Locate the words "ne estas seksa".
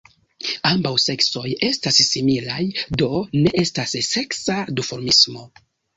3.43-4.57